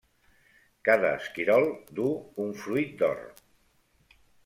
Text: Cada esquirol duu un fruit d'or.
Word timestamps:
Cada 0.89 1.11
esquirol 1.17 1.67
duu 2.01 2.17
un 2.47 2.53
fruit 2.65 2.99
d'or. 3.03 3.25